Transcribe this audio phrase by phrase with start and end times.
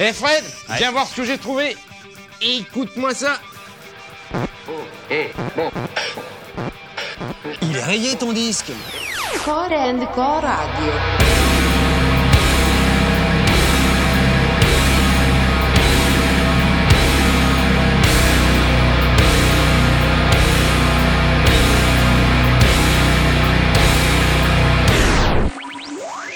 [0.00, 0.44] Eh Fred,
[0.76, 1.76] viens voir ce que j'ai trouvé.
[2.40, 3.40] Écoute-moi ça.
[7.62, 8.70] Il est rayé ton disque.
[9.44, 10.92] Core and Core Radio.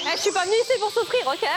[0.04, 1.48] Eh, je suis pas venue ici pour souffrir, ok?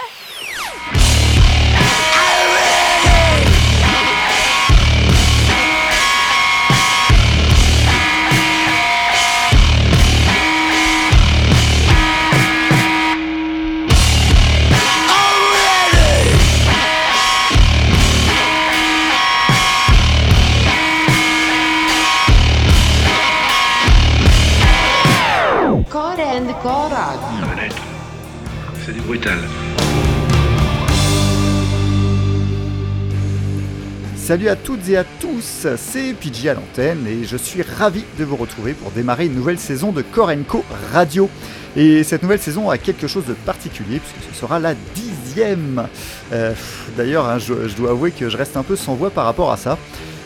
[34.26, 38.24] Salut à toutes et à tous, c'est PJ à l'antenne et je suis ravi de
[38.24, 41.30] vous retrouver pour démarrer une nouvelle saison de Korenko Radio.
[41.76, 45.88] Et cette nouvelle saison a quelque chose de particulier puisque ce sera la dixième.
[46.34, 46.54] Euh,
[46.98, 49.58] D'ailleurs, hein, je dois avouer que je reste un peu sans voix par rapport à
[49.58, 49.78] ça.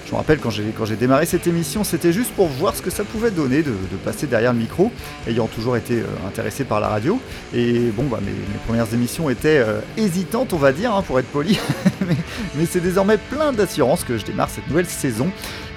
[0.09, 3.03] Je me rappelle quand j'ai démarré cette émission, c'était juste pour voir ce que ça
[3.03, 4.91] pouvait donner de, passer derrière le micro,
[5.27, 7.21] ayant toujours été euh, intéressé par la radio.
[7.53, 8.31] Et bon, bah, mes,
[8.65, 11.59] premières émissions étaient euh, hésitantes, on va dire, hein, pour être poli.
[12.07, 12.15] mais
[12.55, 15.29] mais c'est désormais plein d'assurance que je démarre cette nouvelle saison.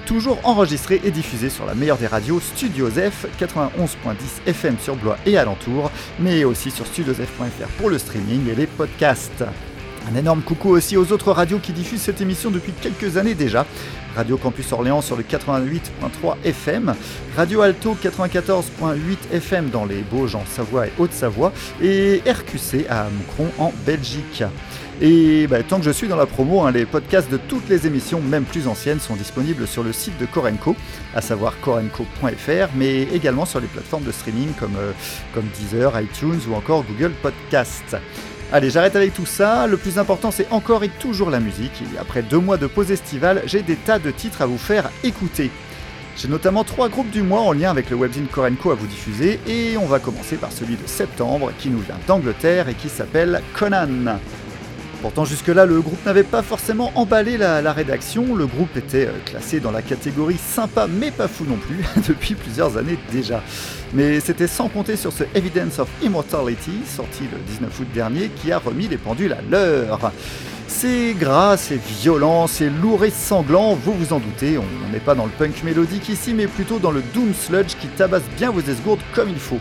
[0.07, 5.17] Toujours enregistrée et diffusée sur la meilleure des radios, Studios F, 91.10 FM sur Blois
[5.27, 9.43] et alentour, mais aussi sur studiosf.fr pour le streaming et les podcasts.
[10.11, 13.65] Un énorme coucou aussi aux autres radios qui diffusent cette émission depuis quelques années déjà.
[14.15, 16.93] Radio Campus Orléans sur le 88.3 FM,
[17.35, 18.95] Radio Alto 94.8
[19.31, 24.43] FM dans les Bauges en Savoie et Haute-Savoie, et RQC à Moucron en Belgique.
[25.01, 27.87] Et bah, tant que je suis dans la promo, hein, les podcasts de toutes les
[27.87, 30.75] émissions, même plus anciennes, sont disponibles sur le site de Korenko,
[31.15, 34.91] à savoir korenko.fr, mais également sur les plateformes de streaming comme, euh,
[35.33, 37.97] comme Deezer, iTunes ou encore Google Podcast.
[38.55, 39.65] Allez, j'arrête avec tout ça.
[39.65, 41.81] Le plus important, c'est encore et toujours la musique.
[41.81, 44.91] Et après deux mois de pause estivale, j'ai des tas de titres à vous faire
[45.03, 45.49] écouter.
[46.15, 49.39] J'ai notamment trois groupes du mois en lien avec le webzine Korenko à vous diffuser,
[49.47, 53.41] et on va commencer par celui de septembre qui nous vient d'Angleterre et qui s'appelle
[53.55, 54.19] Conan.
[55.03, 59.59] Pourtant jusque-là, le groupe n'avait pas forcément emballé la, rédaction, le groupe était euh, classé
[59.59, 63.43] dans la catégorie sympa mais pas fou non plus, depuis plusieurs années déjà.
[63.93, 68.53] Mais c'était sans compter sur ce Evidence of Immortality, sorti le 19 août dernier, qui
[68.53, 70.13] a remis les pendules à l'heure.
[70.69, 75.15] C'est gras, c'est violent, c'est lourd et sanglant, vous vous en doutez, on n'est pas
[75.15, 78.61] dans le punk mélodique ici, mais plutôt dans le doom sludge qui tabasse bien vos
[78.61, 79.59] esgourdes comme il faut.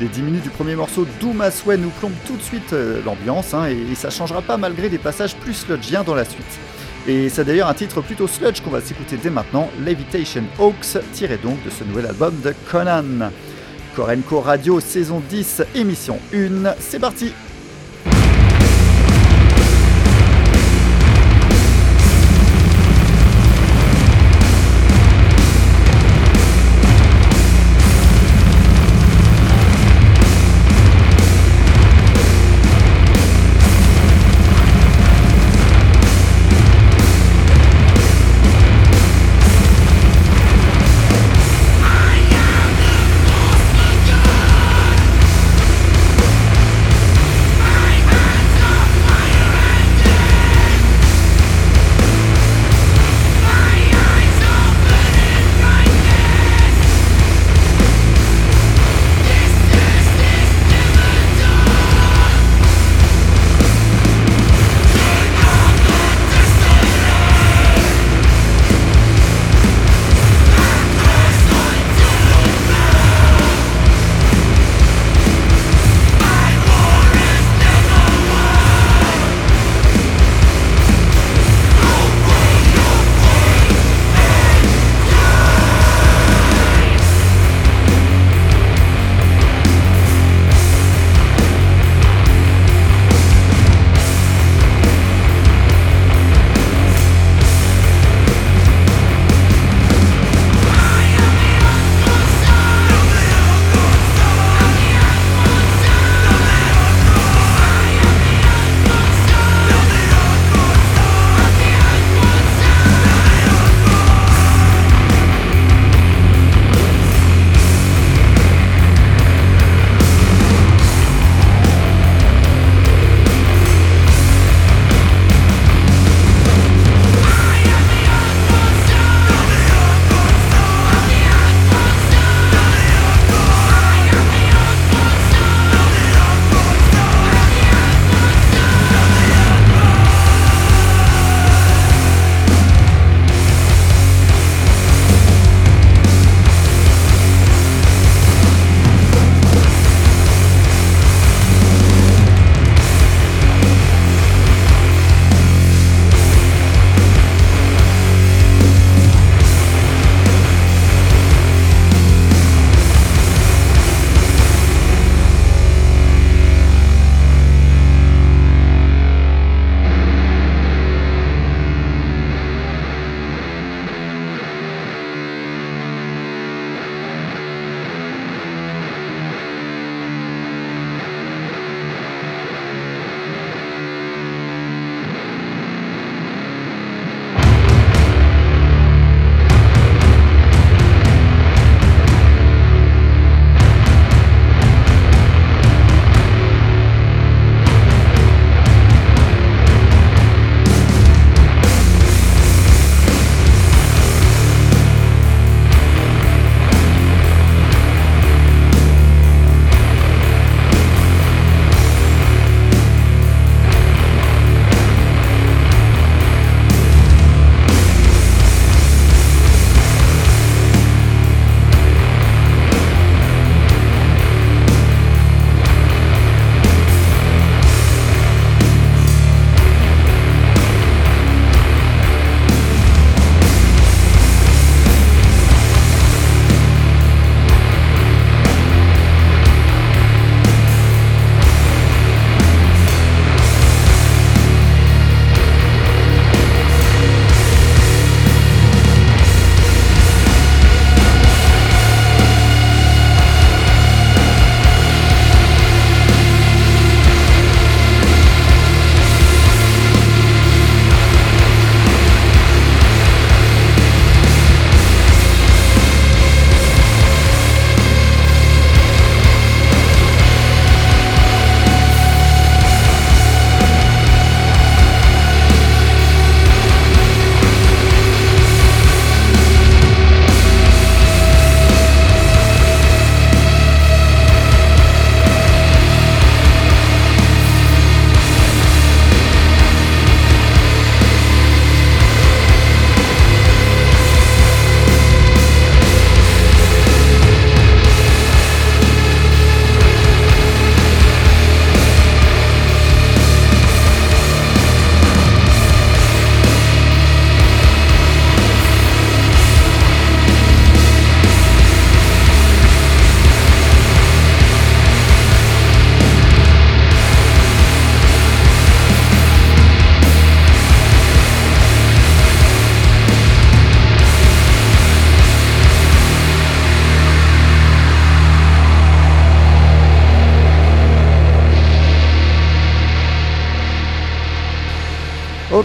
[0.00, 3.02] Les 10 minutes du premier morceau, Doom as Way, nous plombent tout de suite euh,
[3.04, 6.58] l'ambiance, hein, et, et ça changera pas malgré des passages plus sludgiens dans la suite.
[7.06, 11.36] Et c'est d'ailleurs un titre plutôt sludge qu'on va s'écouter dès maintenant, Levitation Hawks, tiré
[11.36, 13.30] donc de ce nouvel album de Conan.
[13.94, 17.32] Korenko Radio saison 10, émission 1, c'est parti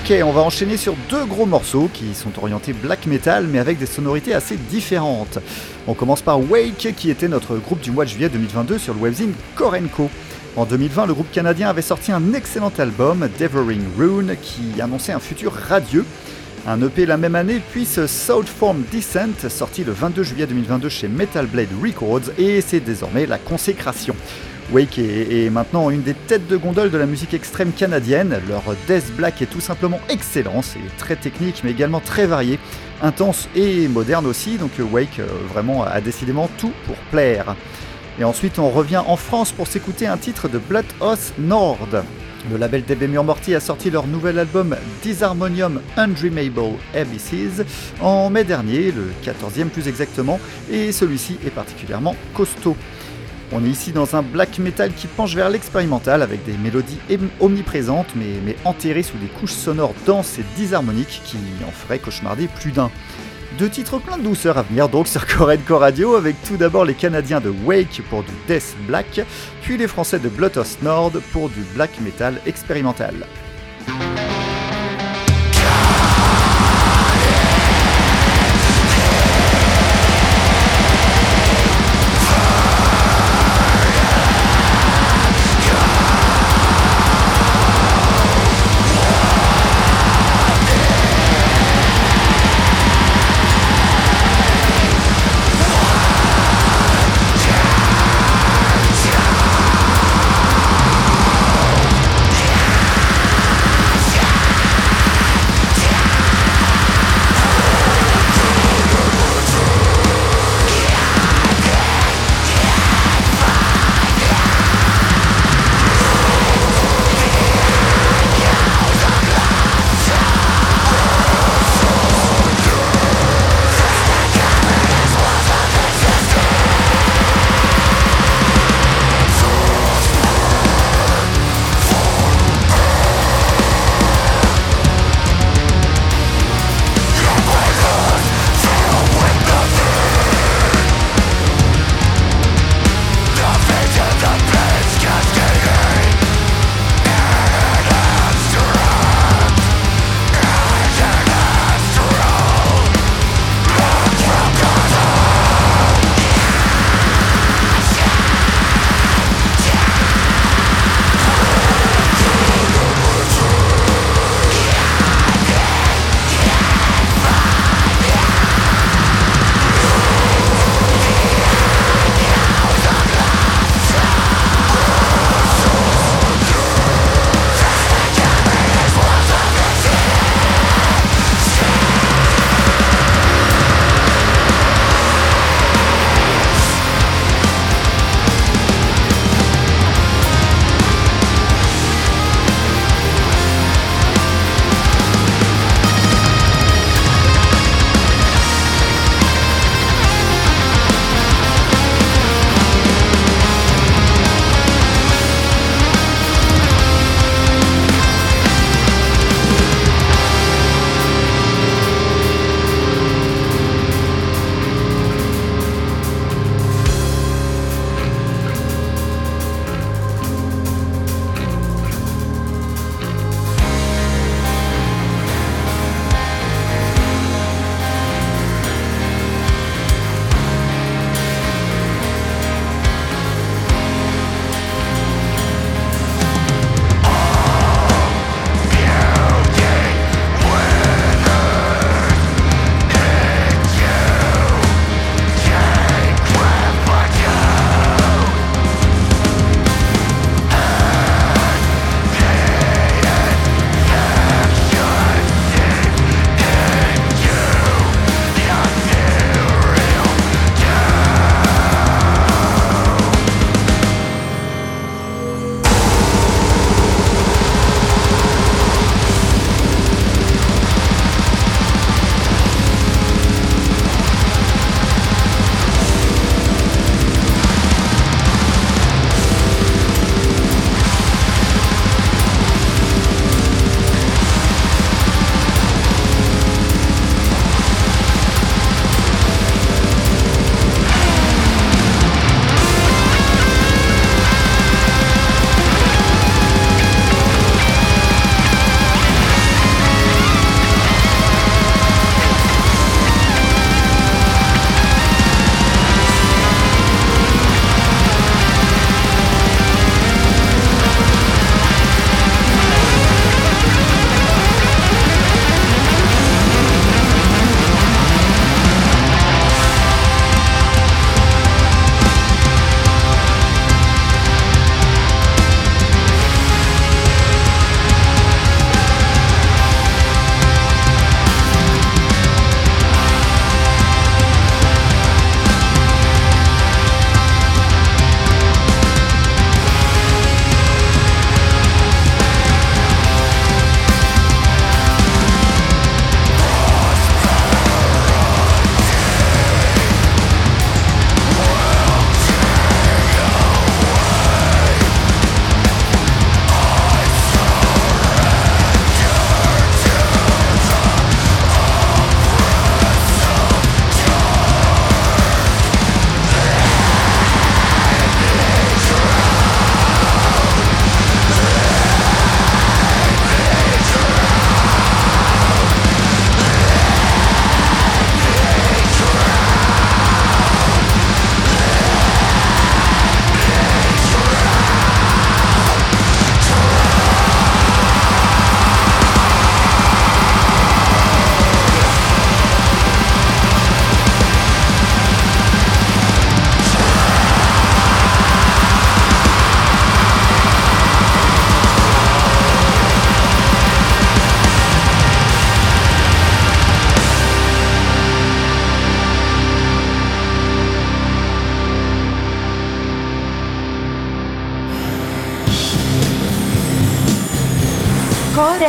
[0.08, 3.80] Ok, on va enchaîner sur deux gros morceaux qui sont orientés black metal mais avec
[3.80, 5.40] des sonorités assez différentes.
[5.88, 9.00] On commence par Wake qui était notre groupe du mois de juillet 2022 sur le
[9.00, 10.12] webzine Korenko.
[10.58, 15.20] En 2020, le groupe canadien avait sorti un excellent album, Devouring Rune, qui annonçait un
[15.20, 16.06] futur radieux.
[16.68, 21.08] Un EP la même année, puis ce Southform Descent, sorti le 22 juillet 2022 chez
[21.08, 24.16] Metal Blade Records, et c'est désormais la consécration.
[24.72, 28.40] Wake est, maintenant une des têtes de gondole de la musique extrême canadienne.
[28.50, 32.60] Leur death black est tout simplement excellent, c'est très technique mais également très varié,
[33.02, 37.56] intense et moderne aussi, donc Wake euh, vraiment a décidément tout pour plaire.
[38.20, 41.88] Et ensuite on revient en France pour s'écouter un titre de Bloodhouse Nord.
[42.50, 47.64] Le label DB Morty a sorti leur nouvel album Disharmonium Undreamable Abysses
[48.02, 50.40] en mai dernier, le 14e plus exactement,
[50.72, 52.78] et celui-ci est particulièrement costaud.
[53.52, 56.98] On est ici dans un black metal qui penche vers l'expérimental avec des mélodies
[57.40, 61.38] omniprésentes mais, enterrées sous des couches sonores denses et disharmoniques qui
[61.68, 62.90] en feraient cauchemarder plus d'un.
[63.60, 66.96] Deux titres plein de douceur à venir donc sur Core Radio avec tout d'abord les
[66.96, 69.22] Canadiens de Wake pour du Death Black,
[69.62, 73.14] puis les Français de Bloodhouse Nord pour du black metal expérimental.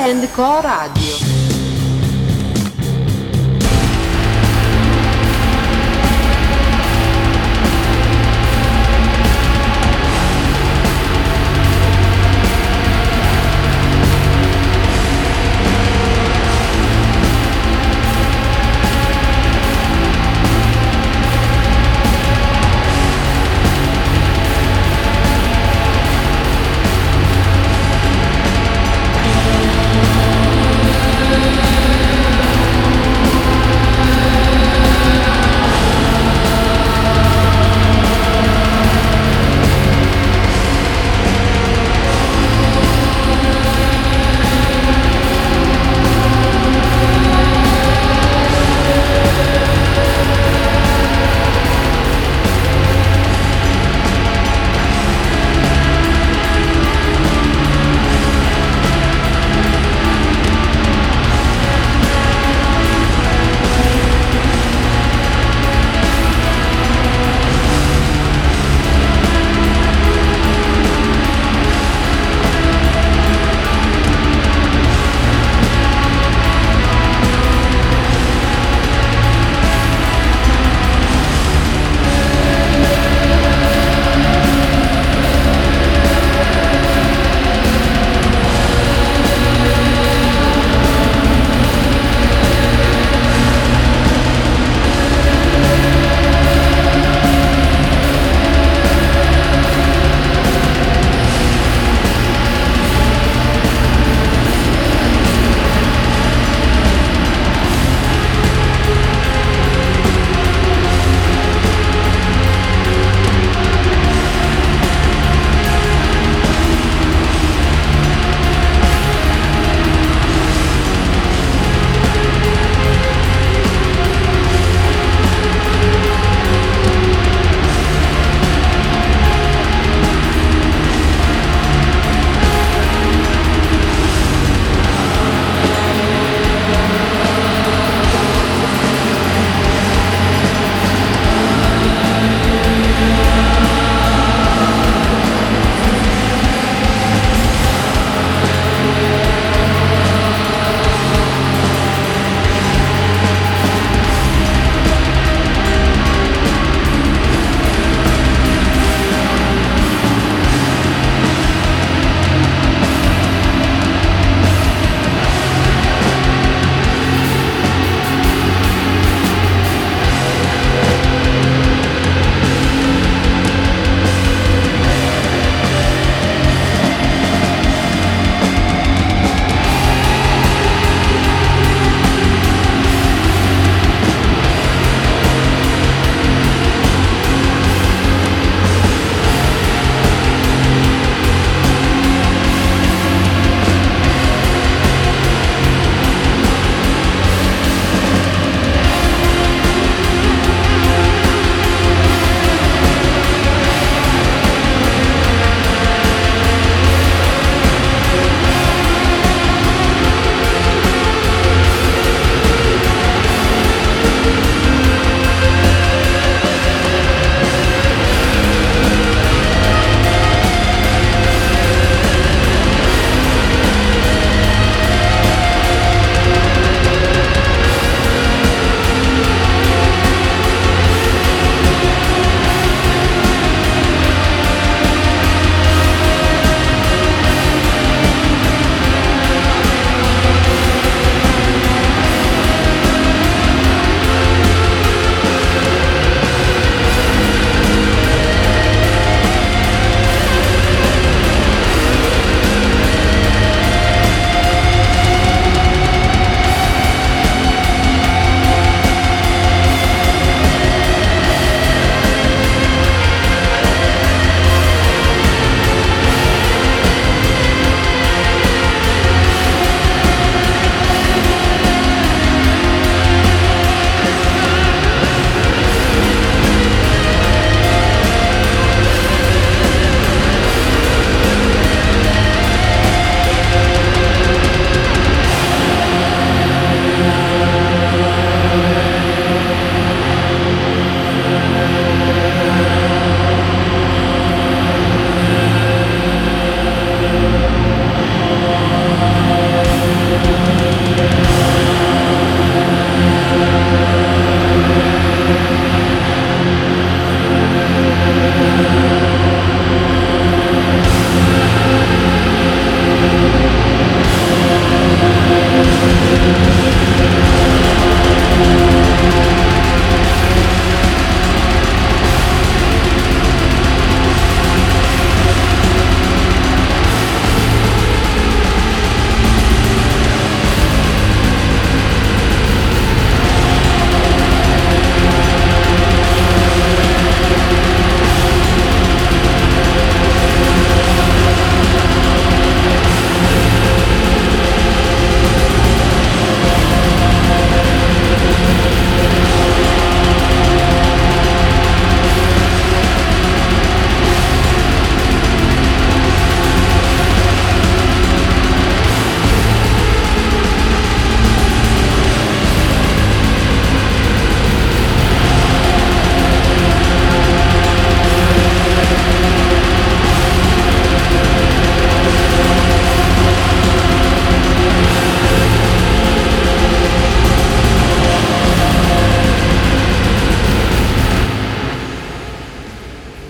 [0.09, 1.26] And Co Radio.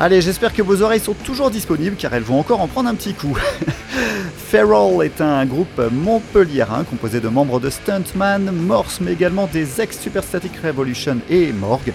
[0.06, 2.94] Allez, j'espère que vos oreilles sont toujours disponibles car elles vont encore en prendre un
[2.94, 3.36] petit coup.
[4.36, 10.22] Feral est un groupe montpelliérain composé de membres de Stuntman, Morse, mais également des ex-Super
[10.22, 11.92] Static Revolution et Morgue.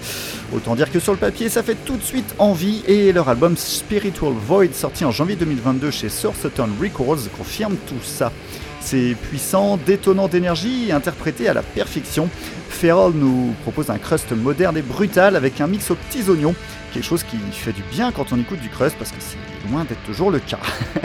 [0.53, 3.55] Autant dire que sur le papier, ça fait tout de suite envie et leur album
[3.55, 8.29] Spiritual Void, sorti en janvier 2022 chez Sourceton Records, confirme tout ça.
[8.81, 12.29] C'est puissant, détonnant d'énergie, interprété à la perfection.
[12.69, 16.55] Feral nous propose un crust moderne et brutal avec un mix aux petits oignons,
[16.91, 19.37] quelque chose qui fait du bien quand on écoute du crust parce que c'est
[19.69, 20.59] loin d'être toujours le cas.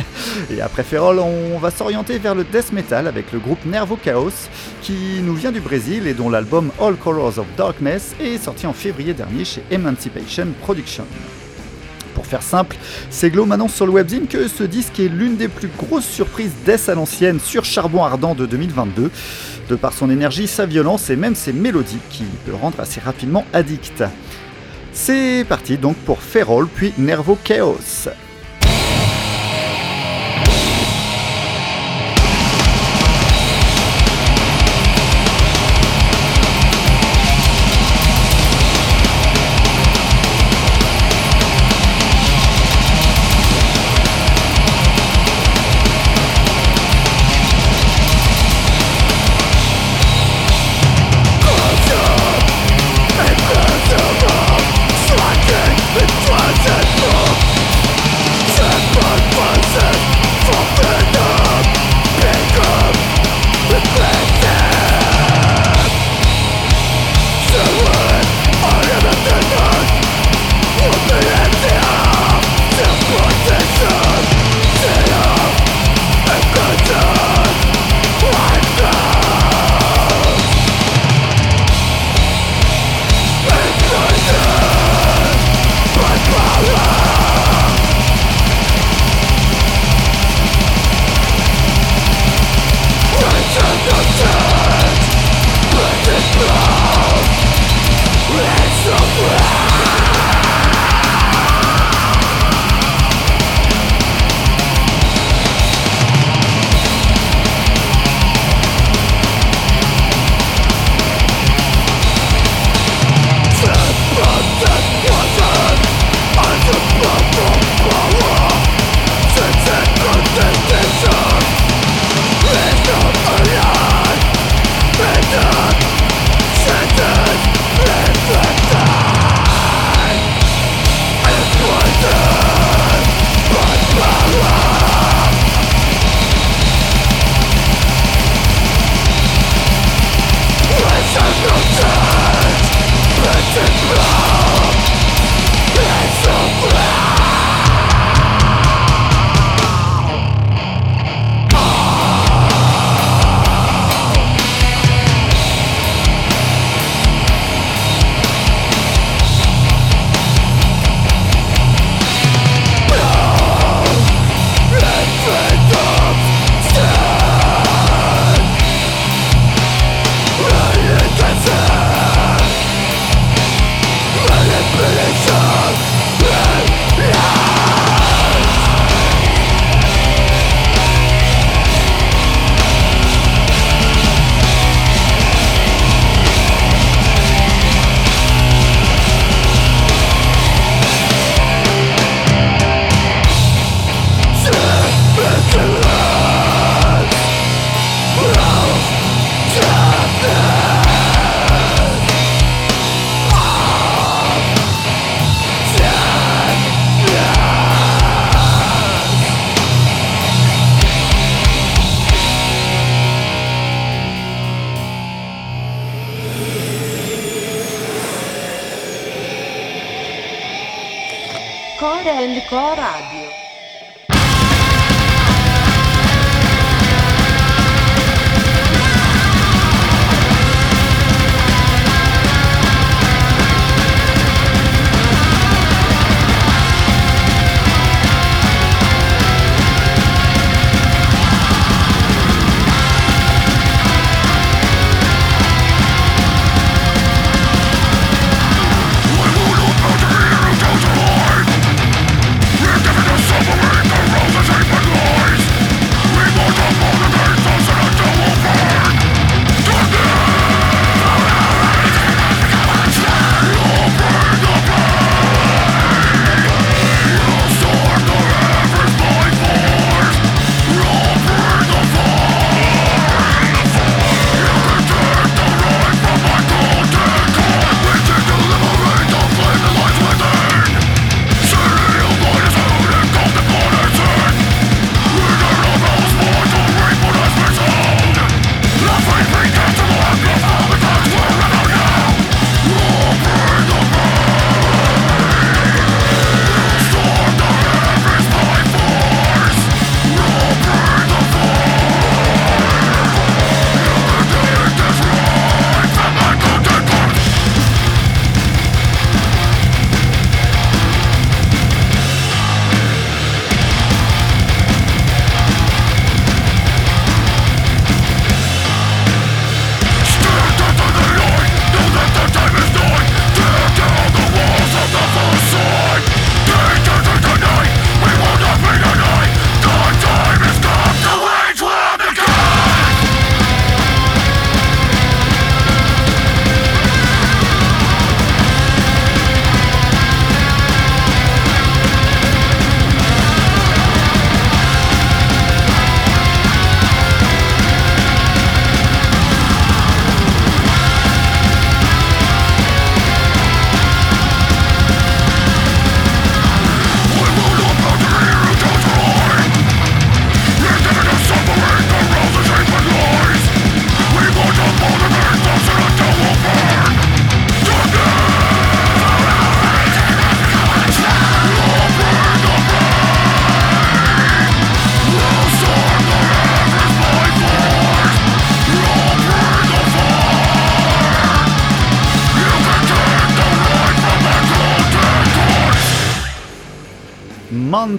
[0.50, 4.48] et après Feral, on va s'orienter vers le death metal avec le groupe Nervo Chaos
[4.80, 8.72] qui nous vient du Brésil et dont l'album All Colors of Darkness est sorti en
[8.72, 11.04] février dernier chez Emancipation Production.
[12.16, 12.78] Pour faire simple,
[13.10, 16.88] Seglo m'annonce sur le webzine que ce disque est l'une des plus grosses surprises death
[16.88, 19.10] à l'ancienne sur charbon ardent de 2022,
[19.68, 23.44] de par son énergie, sa violence et même ses mélodies qui peut rendre assez rapidement
[23.52, 24.02] addict.
[24.94, 28.08] C'est parti donc pour Feral puis Nervo Chaos.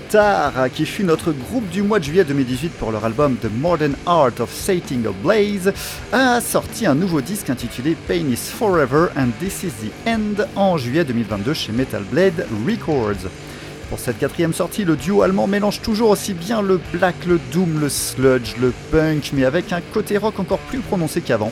[0.07, 3.93] Mantar, qui fut notre groupe du mois de juillet 2018 pour leur album The Modern
[4.05, 5.73] Art of Setting a Blaze,
[6.13, 10.77] a sorti un nouveau disque intitulé Pain is Forever and This is the End en
[10.77, 13.29] juillet 2022 chez Metal Blade Records.
[13.89, 17.81] Pour cette quatrième sortie, le duo allemand mélange toujours aussi bien le black, le doom,
[17.81, 21.51] le sludge, le punk, mais avec un côté rock encore plus prononcé qu'avant.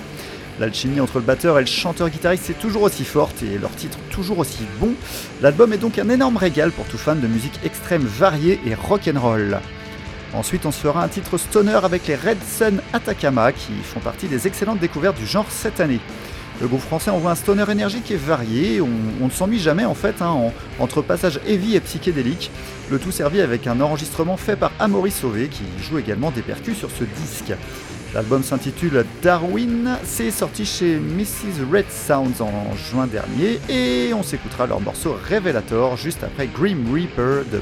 [0.60, 4.40] L'alchimie entre le batteur et le chanteur-guitariste est toujours aussi forte et leur titre toujours
[4.40, 4.94] aussi bon.
[5.42, 9.60] L'album est donc un énorme régal pour tout fan de musique extrême variée et rock'n'roll.
[10.34, 14.28] Ensuite, on se fera un titre stoner avec les Red Sun Atacama qui font partie
[14.28, 16.00] des excellentes découvertes du genre cette année.
[16.62, 20.22] Le groupe français envoie un stoner énergique et varié, on, ne s'ennuie jamais en fait,
[20.22, 22.50] hein, entre passages heavy et psychédéliques,
[22.90, 26.78] le tout servi avec un enregistrement fait par Amaury Sauvé qui joue également des percus
[26.78, 27.54] sur ce disque.
[28.16, 31.70] L'album s'intitule Darwin, c'est sorti chez Mrs.
[31.70, 37.44] Red Sounds en juin dernier et on s'écoutera leur morceau Revelator juste après Grim Reaper
[37.52, 37.60] de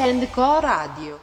[0.00, 1.18] Grande Co Radio.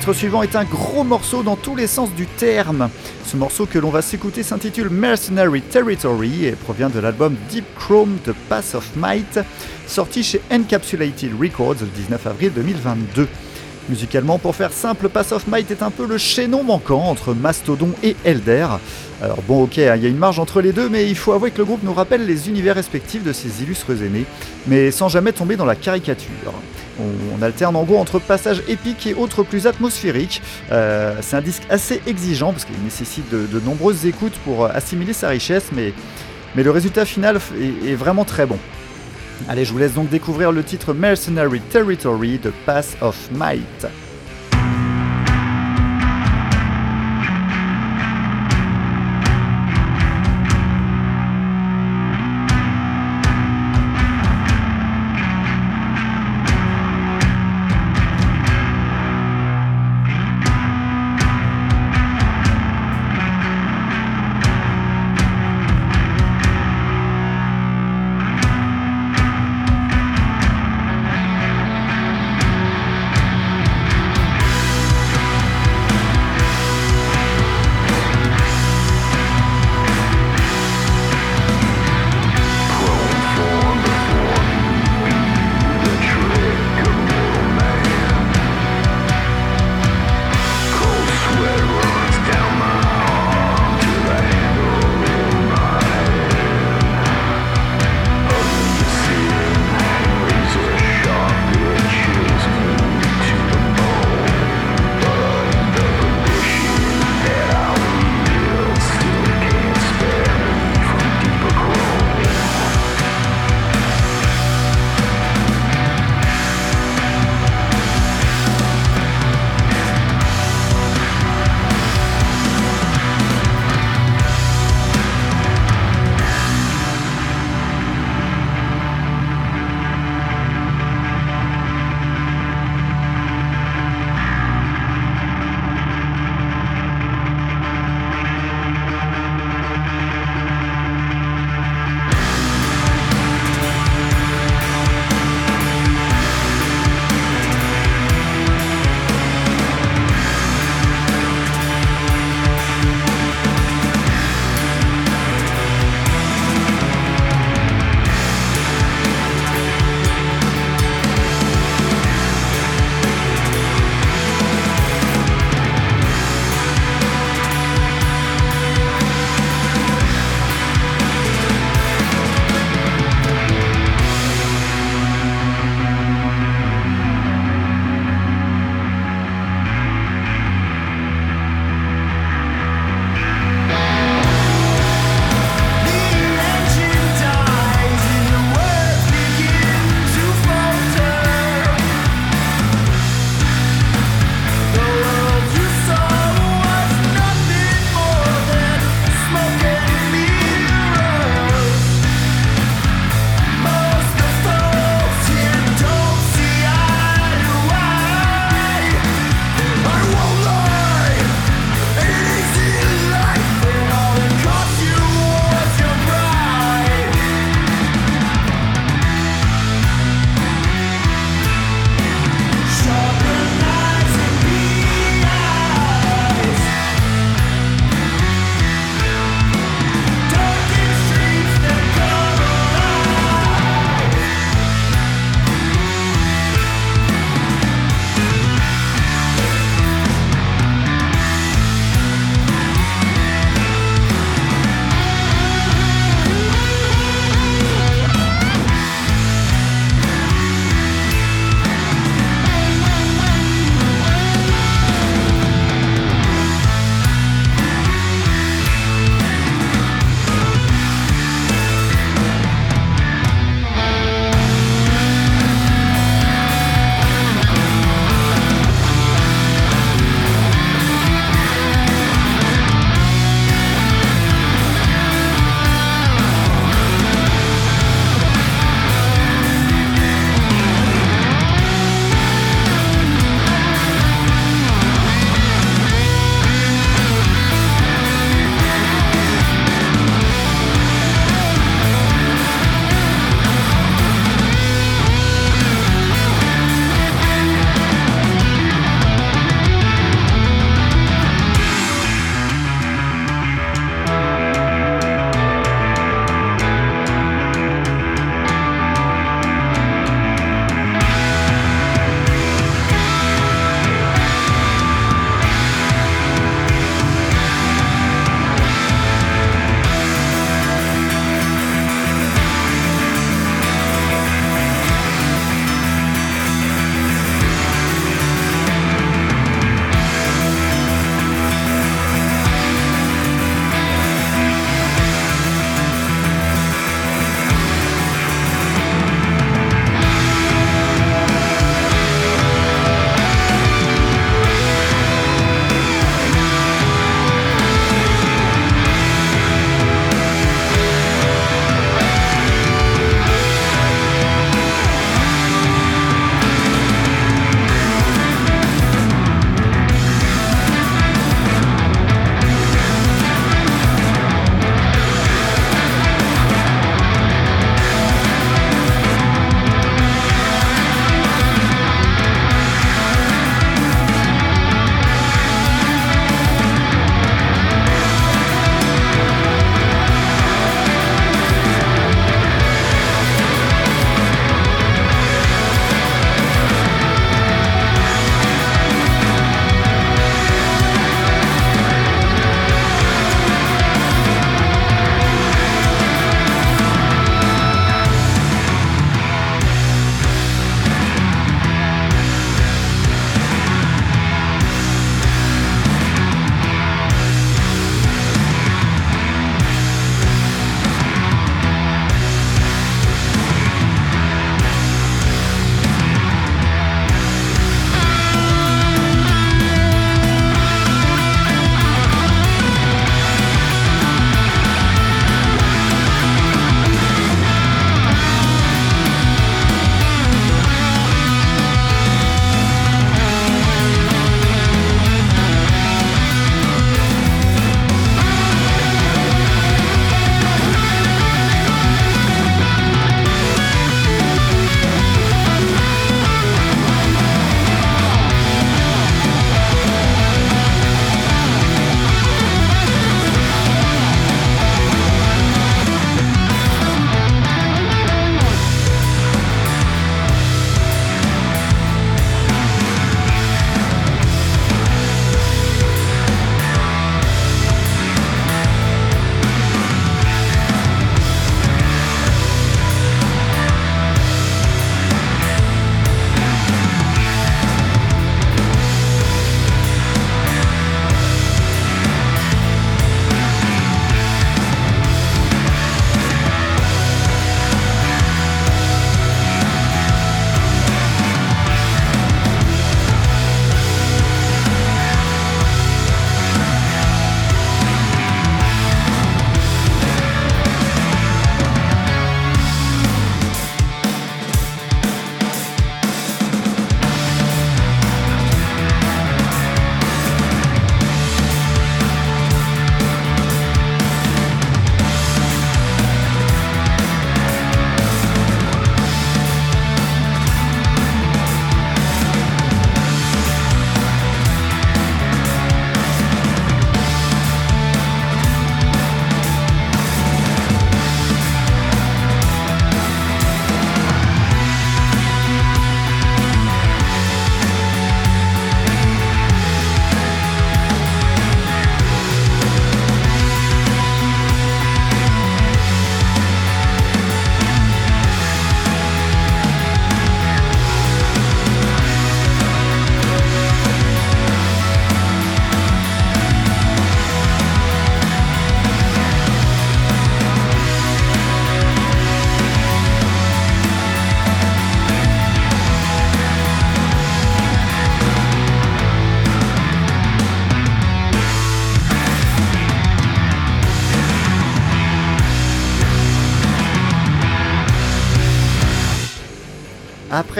[0.00, 2.88] Titre suivant est un gros morceau dans tous les sens du terme.
[3.26, 8.16] Ce morceau que l'on va s'écouter s'intitule Mercenary Territory et provient de l'album Deep Chrome
[8.24, 9.40] The Pass of Might,
[9.86, 13.28] sorti chez Encapsulated Records le 19 avril 2022.
[13.90, 17.90] Musicalement, pour faire simple, Pass of Might est un peu le chaînon manquant entre Mastodon
[18.04, 18.68] et Elder.
[19.20, 21.32] Alors bon ok, hein, il y a une marge entre les deux, mais il faut
[21.32, 24.26] avouer que le groupe nous rappelle les univers respectifs de ses illustres aînés,
[24.68, 26.52] mais sans jamais tomber dans la caricature.
[27.00, 30.40] On, alterne en gros entre passages épiques et autres plus atmosphériques.
[30.70, 35.30] Euh, c'est un disque assez exigeant parce qu'il nécessite de, nombreuses écoutes pour assimiler sa
[35.30, 35.92] richesse, mais,
[36.54, 37.40] le résultat final
[37.86, 38.58] est vraiment très bon.
[39.48, 43.86] Allez, je vous laisse donc découvrir le titre Mercenary Territory de Pass of Might.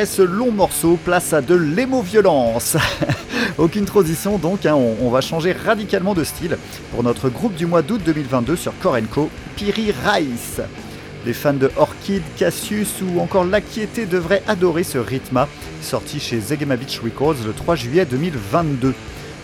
[0.07, 2.77] Ce long morceau, place à de l'émo-violence.
[3.59, 6.57] Aucune transition donc, hein, on, va changer radicalement de style
[6.93, 10.61] pour notre groupe du mois d'août 2022 sur Korenko, Piri Rice.
[11.27, 15.47] Les fans de Orchid, Cassius ou encore L'Aquiété devraient adorer ce rythme,
[15.83, 18.95] sorti chez Zegema Records le 3 juillet 2022.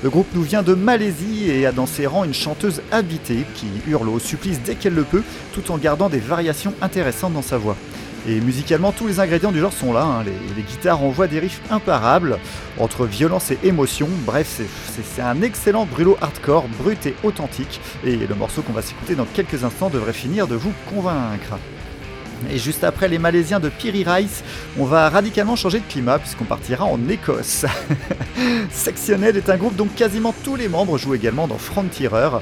[0.02, 3.66] Le groupe nous vient de Malaisie et a dans ses rangs une chanteuse habitée qui
[3.88, 7.58] hurle au supplice dès qu'elle le peut, tout en gardant des variations intéressantes dans sa
[7.58, 7.76] voix.
[8.28, 10.02] Et musicalement, tous les ingrédients du genre sont là.
[10.02, 10.24] hein.
[10.56, 12.38] Les, guitares envoient des riffs imparables,
[12.78, 14.08] entre violence et émotion.
[14.24, 14.60] Bref,
[15.16, 17.80] c'est un excellent brûlot hardcore, brut et authentique.
[18.04, 21.58] Et le morceau qu'on va s'écouter dans quelques instants devrait finir de vous convaincre.
[22.50, 24.42] Et juste après les Malaisiens de Piri Rice,
[24.76, 27.64] on va radicalement changer de climat puisqu'on partira en Écosse.
[28.70, 32.40] Sectioned est un groupe dont quasiment tous les membres jouent également dans Frontierer.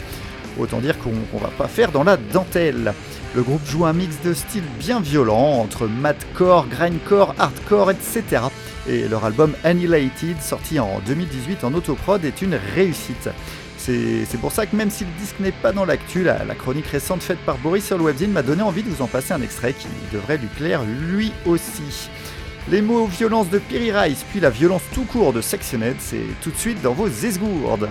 [0.59, 2.93] Autant dire qu'on va pas faire dans la dentelle.
[3.35, 8.43] Le groupe joue un mix de styles bien violents entre madcore, grindcore, hardcore, etc.
[8.89, 13.31] Et leur album Annihilated, sorti en 2018 en autoprod, est une réussite.
[13.77, 16.87] C'est pour ça que même si le disque n'est pas dans l'actu, la, la chronique
[16.87, 19.43] récente faite par Boris sur le webzine m'a donné envie de vous en passer un
[19.43, 22.09] extrait qui devrait lui plaire lui aussi.
[22.71, 26.51] Les mots violence de Piri Rice, puis la violence tout court de Sectioned, c'est tout
[26.51, 27.91] de suite dans vos esgourdes.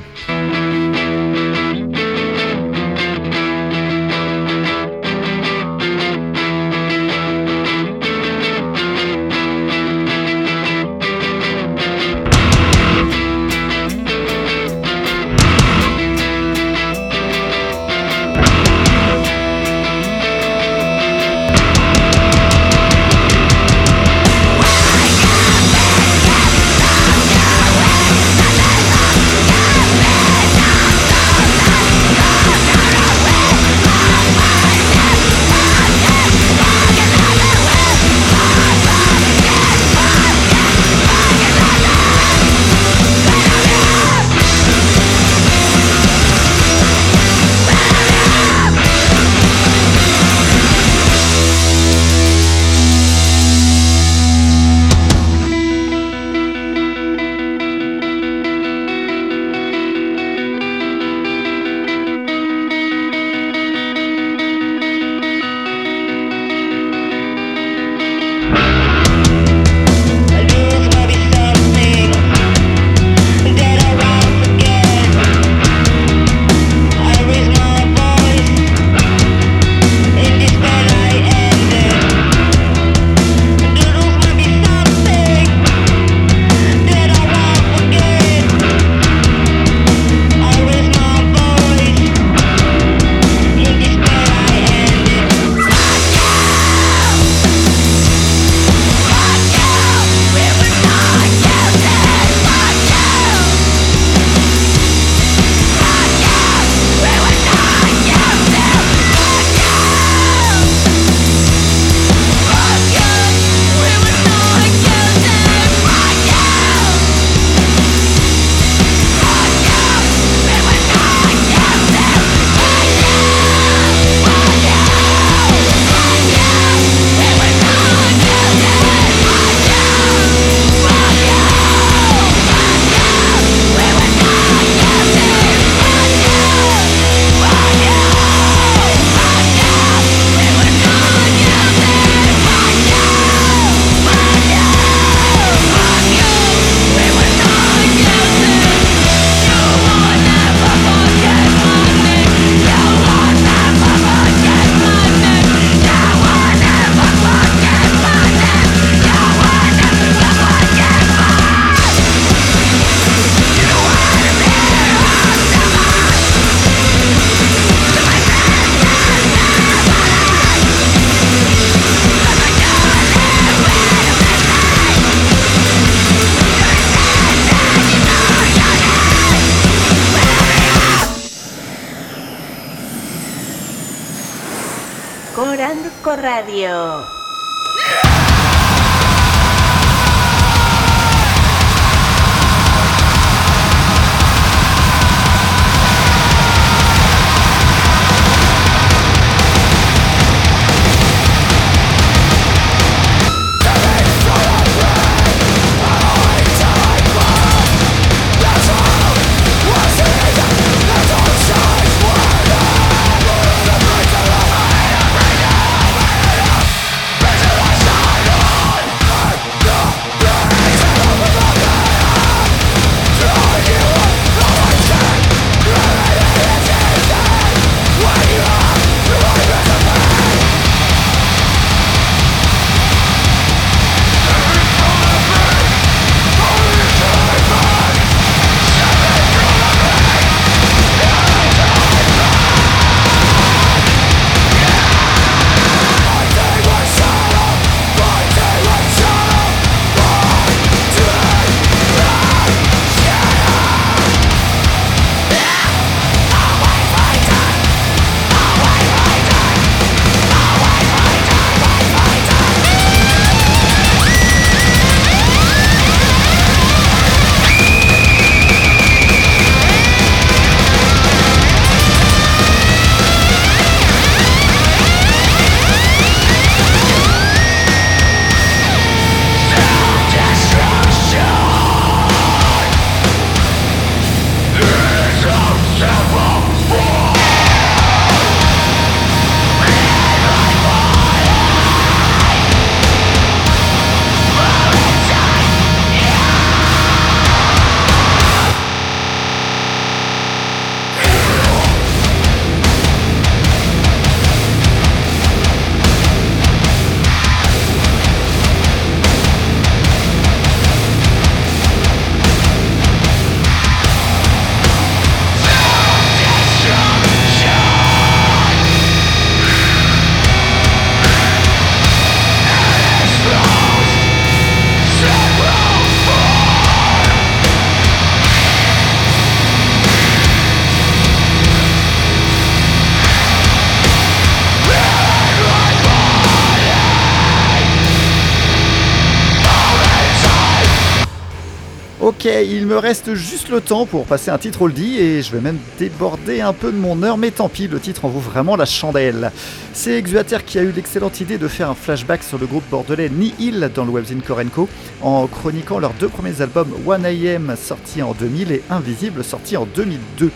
[342.24, 345.42] Ok, il me reste juste le temps pour passer un titre oldie et je vais
[345.42, 348.56] même déborder un peu de mon heure, mais tant pis, le titre en vaut vraiment
[348.56, 349.30] la chandelle.
[349.74, 353.10] C'est Exuater qui a eu l'excellente idée de faire un flashback sur le groupe bordelais
[353.10, 354.70] Nihil dans le webzine Korenko
[355.02, 359.66] en chroniquant leurs deux premiers albums One AM sorti en 2000 et Invisible sorti en
[359.66, 360.32] 2002.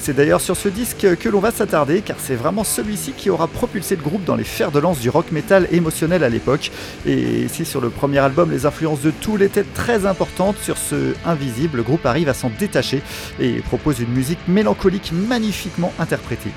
[0.00, 3.48] C'est d'ailleurs sur ce disque que l'on va s'attarder car c'est vraiment celui-ci qui aura
[3.48, 6.70] propulsé le groupe dans les fers de lance du rock metal émotionnel à l'époque.
[7.06, 11.14] Et si sur le premier album les influences de Tool étaient très importantes, sur ce
[11.26, 13.02] Invisible, le groupe arrive à s'en détacher
[13.40, 16.50] et propose une musique mélancolique magnifiquement interprétée.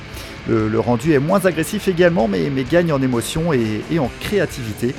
[0.48, 4.96] Le, rendu est moins agressif également mais, gagne en émotion et en créativité.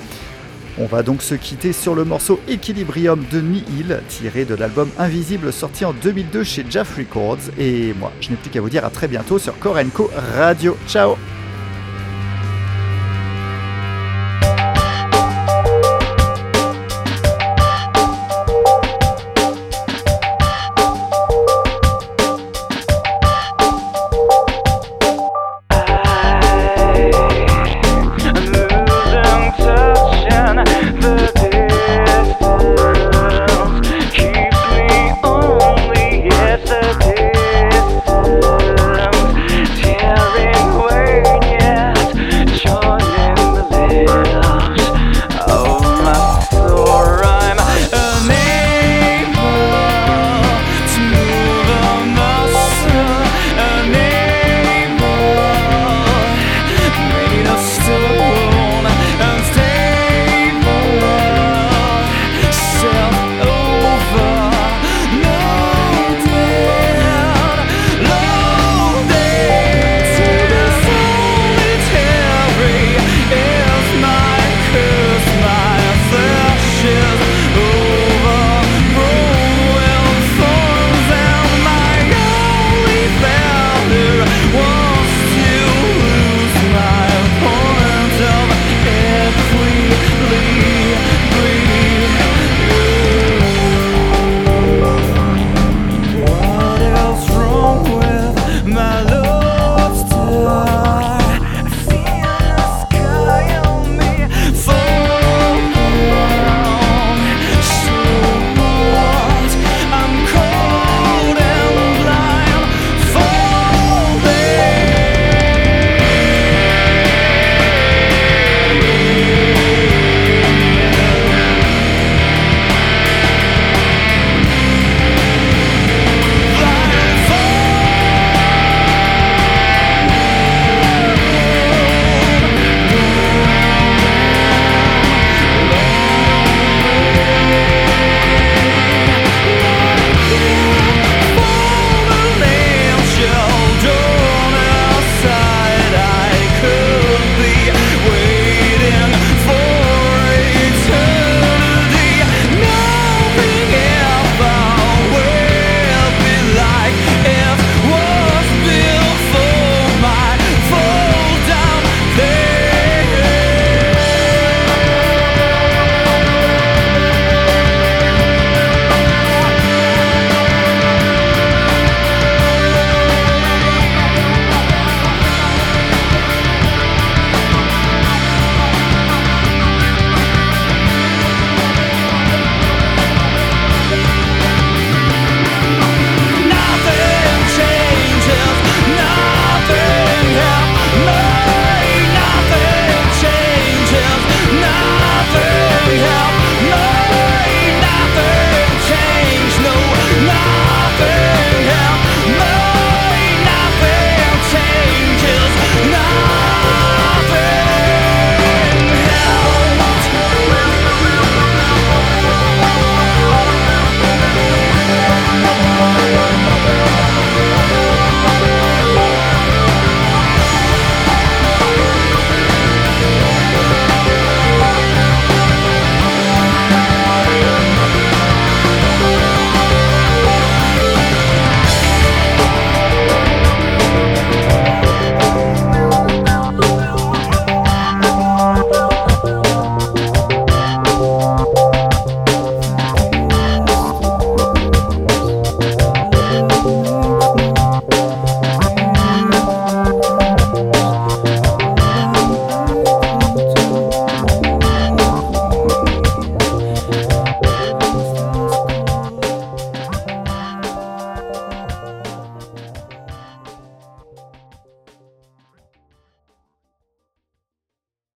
[0.78, 5.52] On va donc se quitter sur le morceau Equilibrium de Nihil, tiré de l'album Invisible
[5.52, 7.50] sorti en 2002 chez Jaff Records.
[7.58, 10.76] Et moi, je n'ai plus qu'à vous dire à très bientôt sur Korenko Radio.
[10.88, 11.16] Ciao